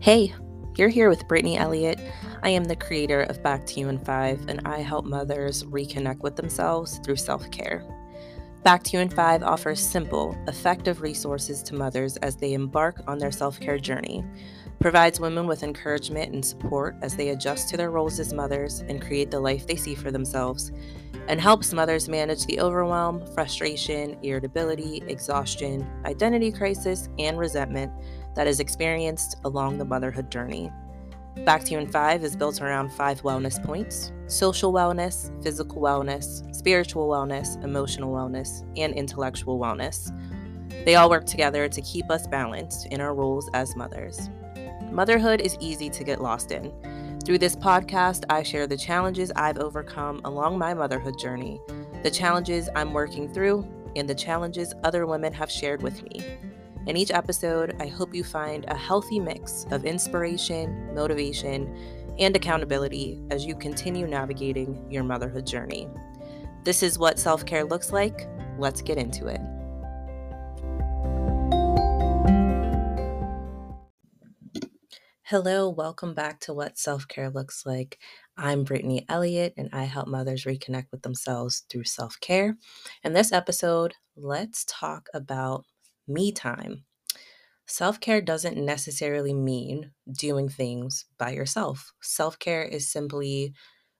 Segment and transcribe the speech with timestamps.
[0.00, 0.32] Hey,
[0.76, 1.98] you're here with Brittany Elliott.
[2.44, 6.20] I am the creator of Back to You in Five, and I help mothers reconnect
[6.20, 7.84] with themselves through self care.
[8.62, 13.18] Back to You in Five offers simple, effective resources to mothers as they embark on
[13.18, 14.24] their self care journey,
[14.78, 19.02] provides women with encouragement and support as they adjust to their roles as mothers and
[19.02, 20.70] create the life they see for themselves,
[21.26, 27.90] and helps mothers manage the overwhelm, frustration, irritability, exhaustion, identity crisis, and resentment
[28.38, 30.70] that is experienced along the motherhood journey.
[31.44, 36.54] Back to You in Five is built around five wellness points social wellness, physical wellness,
[36.54, 40.14] spiritual wellness, emotional wellness, and intellectual wellness.
[40.84, 44.30] They all work together to keep us balanced in our roles as mothers.
[44.92, 46.72] Motherhood is easy to get lost in.
[47.24, 51.60] Through this podcast, I share the challenges I've overcome along my motherhood journey,
[52.04, 56.38] the challenges I'm working through, and the challenges other women have shared with me.
[56.86, 61.74] In each episode, I hope you find a healthy mix of inspiration, motivation,
[62.18, 65.88] and accountability as you continue navigating your motherhood journey.
[66.64, 68.26] This is what self care looks like.
[68.58, 69.40] Let's get into it.
[75.24, 77.98] Hello, welcome back to What Self Care Looks Like.
[78.38, 82.56] I'm Brittany Elliott, and I help mothers reconnect with themselves through self care.
[83.04, 85.66] In this episode, let's talk about
[86.08, 86.84] me time.
[87.66, 91.92] Self care doesn't necessarily mean doing things by yourself.
[92.00, 93.52] Self care is simply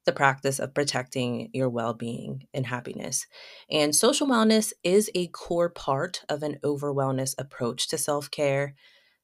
[0.07, 3.27] the practice of protecting your well being and happiness.
[3.71, 8.75] And social wellness is a core part of an over wellness approach to self care.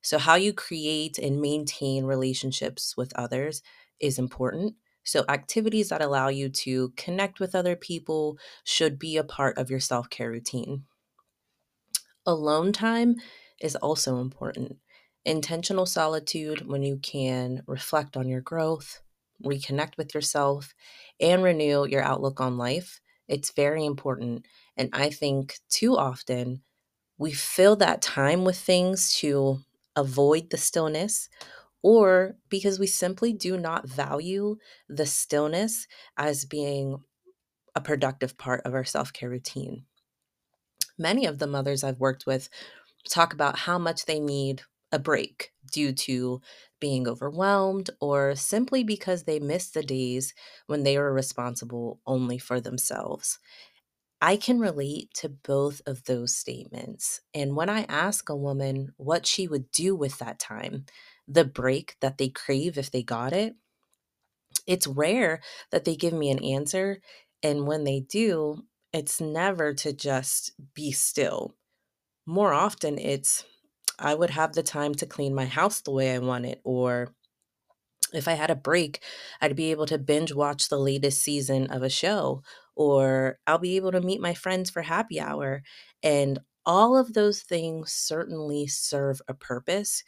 [0.02, 3.62] So, how you create and maintain relationships with others
[3.98, 4.74] is important.
[5.04, 9.70] So, activities that allow you to connect with other people should be a part of
[9.70, 10.84] your self care routine.
[12.26, 13.16] Alone time
[13.60, 14.78] is also important.
[15.24, 19.00] Intentional solitude, when you can reflect on your growth,
[19.44, 20.74] reconnect with yourself,
[21.20, 24.46] and renew your outlook on life, it's very important.
[24.76, 26.62] And I think too often
[27.18, 29.60] we fill that time with things to
[29.96, 31.28] avoid the stillness
[31.82, 34.56] or because we simply do not value
[34.88, 37.02] the stillness as being
[37.74, 39.86] a productive part of our self care routine.
[40.98, 42.48] Many of the mothers I've worked with
[43.08, 44.62] talk about how much they need
[44.92, 46.40] a break due to
[46.80, 50.34] being overwhelmed or simply because they miss the days
[50.66, 53.38] when they were responsible only for themselves.
[54.20, 57.20] I can relate to both of those statements.
[57.34, 60.86] And when I ask a woman what she would do with that time,
[61.28, 63.54] the break that they crave if they got it,
[64.66, 65.40] it's rare
[65.70, 67.00] that they give me an answer.
[67.42, 71.56] And when they do, it's never to just be still
[72.26, 73.44] more often it's
[73.98, 77.14] I would have the time to clean my house the way I want it, or
[78.12, 79.02] if I had a break,
[79.40, 82.42] I'd be able to binge watch the latest season of a show,
[82.76, 85.62] or I'll be able to meet my friends for happy hour.
[86.02, 90.02] And all of those things certainly serve a purpose,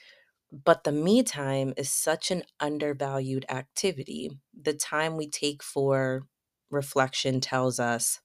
[0.52, 4.30] but the me time is such an undervalued activity.
[4.60, 6.22] The time we take for
[6.70, 8.20] reflection tells us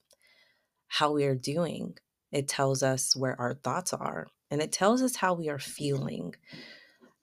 [0.97, 1.95] how we are doing
[2.31, 6.35] it tells us where our thoughts are and it tells us how we are feeling.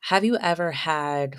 [0.00, 1.36] Have you ever had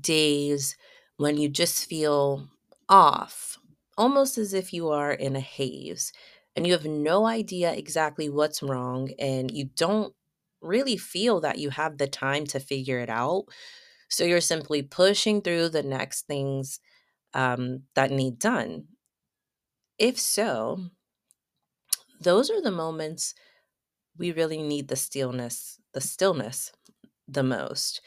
[0.00, 0.76] days
[1.16, 2.48] when you just feel
[2.88, 3.58] off,
[3.96, 6.12] almost as if you are in a haze
[6.54, 10.14] and you have no idea exactly what's wrong and you don't
[10.62, 13.44] really feel that you have the time to figure it out?
[14.08, 16.80] So you're simply pushing through the next things
[17.34, 18.84] um, that need done.
[19.98, 20.90] If so,
[22.20, 23.34] those are the moments
[24.16, 26.72] we really need the stillness, the stillness
[27.28, 28.00] the most.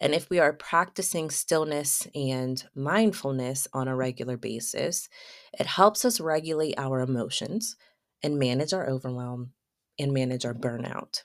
[0.00, 5.08] And if we are practicing stillness and mindfulness on a regular basis,
[5.52, 7.76] it helps us regulate our emotions
[8.22, 9.52] and manage our overwhelm
[9.98, 11.22] and manage our burnout.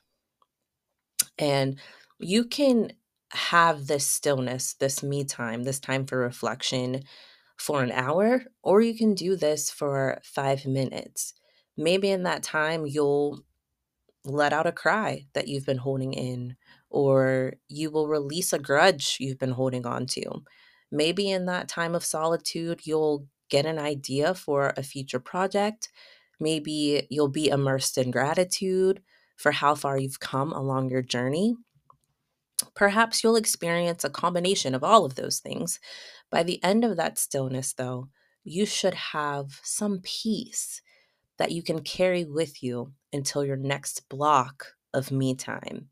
[1.39, 1.79] And
[2.19, 2.93] you can
[3.31, 7.03] have this stillness, this me time, this time for reflection
[7.57, 11.33] for an hour, or you can do this for five minutes
[11.77, 13.43] maybe in that time you'll
[14.25, 16.57] let out a cry that you've been holding in,
[16.89, 20.43] or you will release a grudge you've been holding on to.
[20.91, 25.89] Maybe in that time of solitude, you'll get an idea for a future project.
[26.39, 29.01] Maybe you'll be immersed in gratitude
[29.37, 31.55] for how far you've come along your journey.
[32.75, 35.79] Perhaps you'll experience a combination of all of those things.
[36.29, 38.09] By the end of that stillness, though,
[38.43, 40.81] you should have some peace
[41.37, 45.89] that you can carry with you until your next block of me time.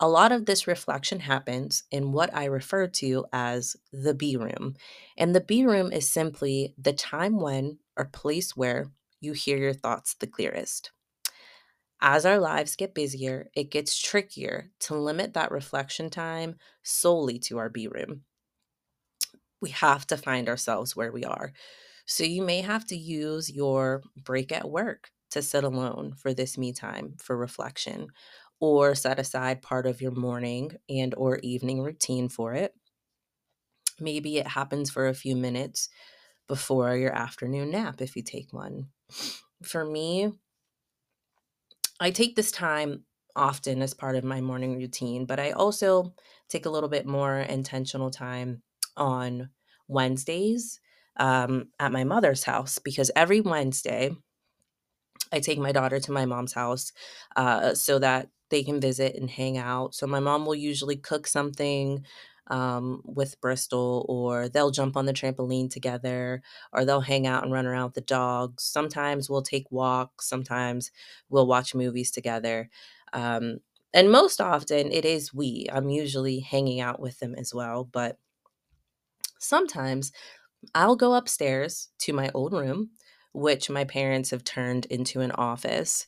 [0.00, 4.74] a lot of this reflection happens in what I refer to as the B room.
[5.16, 8.90] And the B room is simply the time when or place where
[9.20, 10.90] you hear your thoughts the clearest.
[12.02, 17.58] As our lives get busier, it gets trickier to limit that reflection time solely to
[17.58, 18.24] our B room.
[19.60, 21.52] We have to find ourselves where we are.
[22.06, 26.58] So you may have to use your break at work to sit alone for this
[26.58, 28.08] me time for reflection
[28.60, 32.74] or set aside part of your morning and or evening routine for it.
[33.98, 35.88] Maybe it happens for a few minutes
[36.48, 38.90] before your afternoon nap if you take one.
[39.62, 40.32] For me,
[42.00, 43.04] I take this time
[43.36, 46.14] often as part of my morning routine, but I also
[46.48, 48.62] take a little bit more intentional time
[49.00, 49.50] on
[49.88, 50.80] Wednesdays
[51.16, 54.12] um, at my mother's house because every Wednesday
[55.32, 56.92] I take my daughter to my mom's house
[57.36, 59.94] uh, so that they can visit and hang out.
[59.94, 62.04] So my mom will usually cook something
[62.48, 66.42] um, with Bristol, or they'll jump on the trampoline together,
[66.72, 68.64] or they'll hang out and run around with the dogs.
[68.64, 70.90] Sometimes we'll take walks, sometimes
[71.28, 72.68] we'll watch movies together.
[73.12, 73.60] Um,
[73.94, 75.66] and most often it is we.
[75.72, 78.18] I'm usually hanging out with them as well, but
[79.40, 80.12] sometimes
[80.74, 82.90] I'll go upstairs to my old room,
[83.34, 86.06] which my parents have turned into an office.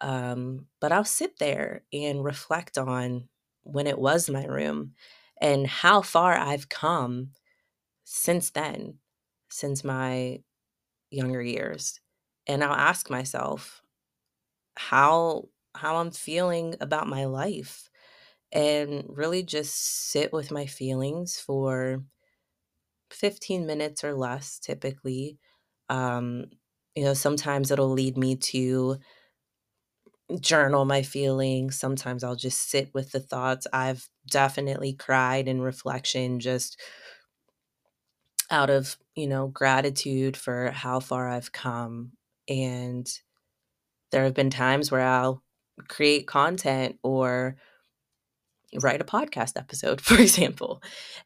[0.00, 3.28] Um, but I'll sit there and reflect on
[3.62, 4.94] when it was my room
[5.40, 7.32] and how far I've come
[8.04, 8.98] since then,
[9.50, 10.42] since my
[11.10, 12.00] younger years.
[12.46, 13.82] And I'll ask myself
[14.76, 17.88] how how I'm feeling about my life
[18.52, 19.74] and really just
[20.10, 22.04] sit with my feelings for
[23.12, 25.38] 15 minutes or less typically.
[25.88, 26.46] Um,
[26.94, 28.98] you know, sometimes it'll lead me to
[30.40, 31.78] journal my feelings.
[31.78, 33.66] Sometimes I'll just sit with the thoughts.
[33.72, 36.80] I've definitely cried in reflection just
[38.50, 42.12] out of, you know, gratitude for how far I've come.
[42.48, 43.10] And
[44.10, 45.42] there have been times where I'll
[45.88, 47.56] create content or
[48.80, 50.82] write a podcast episode, for example.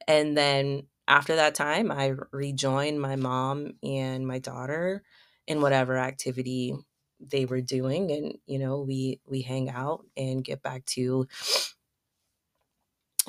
[0.09, 5.03] And then after that time, I rejoin my mom and my daughter
[5.47, 6.75] in whatever activity
[7.21, 11.27] they were doing and you know we we hang out and get back to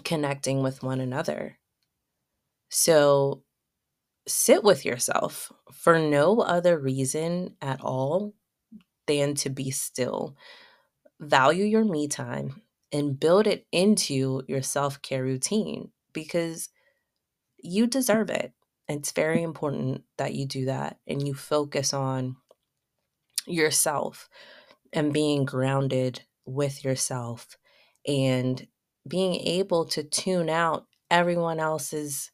[0.03, 1.57] connecting with one another.
[2.69, 3.44] So
[4.27, 8.33] sit with yourself for no other reason at all
[9.07, 10.35] than to be still.
[11.19, 16.69] Value your me time and build it into your self-care routine because
[17.68, 18.54] you deserve it
[18.88, 22.38] it's very important that you do that and you focus on
[23.46, 24.30] yourself
[24.94, 27.58] and being grounded with yourself
[28.08, 28.68] and
[29.08, 32.31] being able to tune out everyone else's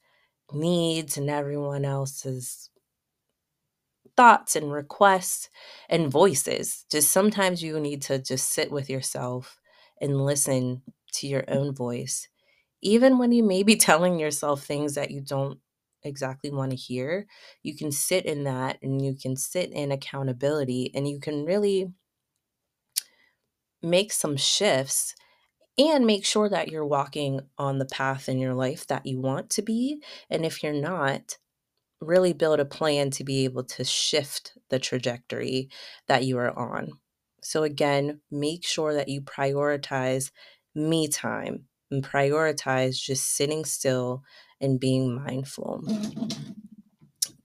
[0.51, 2.69] needs and everyone else's
[4.15, 5.49] thoughts and requests
[5.89, 6.85] and voices.
[6.91, 9.59] Just sometimes you need to just sit with yourself
[9.99, 10.83] and listen
[11.13, 12.27] to your own voice.
[12.83, 15.59] Even when you may be telling yourself things that you don't
[16.03, 17.25] exactly want to hear,
[17.63, 21.87] you can sit in that and you can sit in accountability and you can really
[23.81, 25.15] make some shifts
[25.77, 29.49] and make sure that you're walking on the path in your life that you want
[29.51, 30.01] to be.
[30.29, 31.37] And if you're not,
[32.01, 35.69] really build a plan to be able to shift the trajectory
[36.07, 36.91] that you are on.
[37.41, 40.31] So, again, make sure that you prioritize
[40.75, 44.23] me time and prioritize just sitting still
[44.59, 45.83] and being mindful.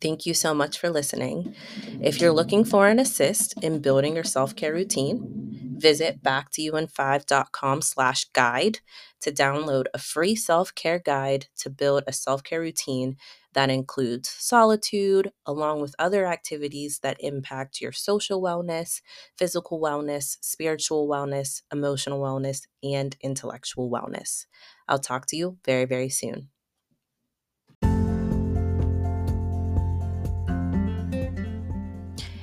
[0.00, 1.54] Thank you so much for listening.
[2.00, 8.80] If you're looking for an assist in building your self-care routine, visit backtoyouin5.com slash guide
[9.20, 13.16] to download a free self-care guide to build a self-care routine
[13.54, 19.00] that includes solitude, along with other activities that impact your social wellness,
[19.36, 24.46] physical wellness, spiritual wellness, emotional wellness, and intellectual wellness.
[24.86, 26.50] I'll talk to you very, very soon.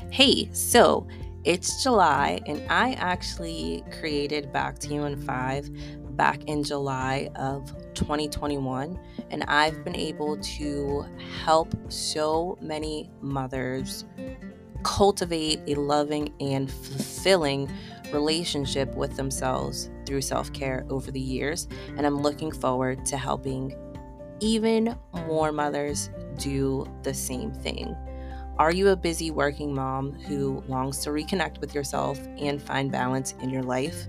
[0.09, 1.07] Hey, so
[1.45, 5.69] it's July, and I actually created Back to You in Five
[6.15, 8.99] back in July of 2021,
[9.29, 11.05] and I've been able to
[11.43, 14.05] help so many mothers
[14.83, 17.71] cultivate a loving and fulfilling
[18.11, 21.67] relationship with themselves through self care over the years.
[21.97, 23.75] And I'm looking forward to helping
[24.39, 24.97] even
[25.27, 27.95] more mothers do the same thing.
[28.57, 33.33] Are you a busy working mom who longs to reconnect with yourself and find balance
[33.41, 34.07] in your life?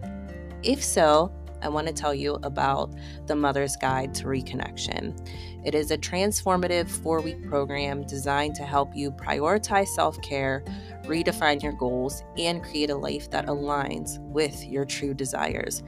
[0.63, 2.95] If so, I want to tell you about
[3.27, 5.19] the Mother's Guide to Reconnection.
[5.65, 10.63] It is a transformative four week program designed to help you prioritize self care,
[11.07, 15.83] redefine your goals, and create a life that aligns with your true desires.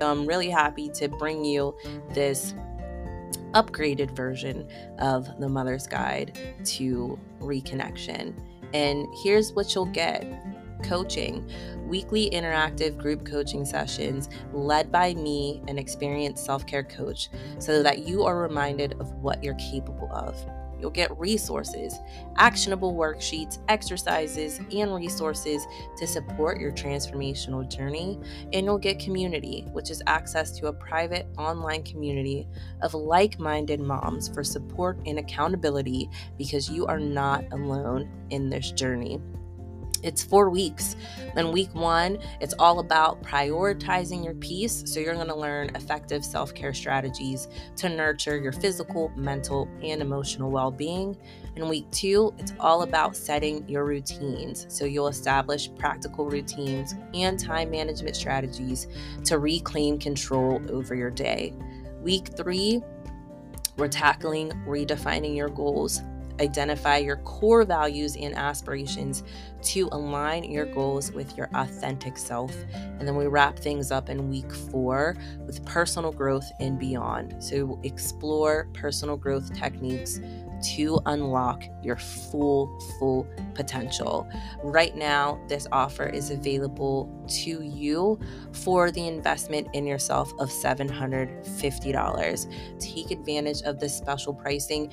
[0.00, 1.76] So I'm really happy to bring you
[2.10, 2.54] this
[3.54, 4.68] upgraded version
[4.98, 8.34] of the Mother's Guide to Reconnection.
[8.72, 10.26] And here's what you'll get
[10.82, 11.50] coaching,
[11.86, 18.00] weekly interactive group coaching sessions led by me, an experienced self care coach, so that
[18.00, 20.36] you are reminded of what you're capable of.
[20.80, 21.98] You'll get resources,
[22.36, 25.66] actionable worksheets, exercises, and resources
[25.96, 28.18] to support your transformational journey.
[28.52, 32.46] And you'll get community, which is access to a private online community
[32.82, 38.72] of like minded moms for support and accountability because you are not alone in this
[38.72, 39.20] journey.
[40.04, 40.96] It's four weeks.
[41.34, 44.84] Then, week one, it's all about prioritizing your peace.
[44.86, 50.02] So, you're going to learn effective self care strategies to nurture your physical, mental, and
[50.02, 51.16] emotional well being.
[51.56, 54.66] In week two, it's all about setting your routines.
[54.68, 58.86] So, you'll establish practical routines and time management strategies
[59.24, 61.54] to reclaim control over your day.
[62.02, 62.82] Week three,
[63.78, 66.02] we're tackling redefining your goals
[66.40, 69.22] identify your core values and aspirations
[69.62, 72.54] to align your goals with your authentic self.
[72.72, 77.42] And then we wrap things up in week four with personal growth and beyond.
[77.42, 80.20] So explore personal growth techniques
[80.64, 84.28] to unlock your full, full potential.
[84.62, 87.10] Right now, this offer is available
[87.44, 88.18] to you
[88.52, 92.80] for the investment in yourself of $750.
[92.80, 94.90] Take advantage of this special pricing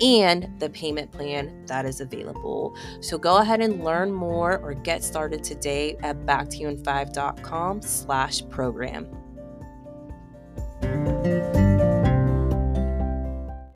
[0.00, 2.76] and the payment plan that is available.
[3.00, 9.19] So go ahead and learn more or get started today at backtoyouin5.com slash program.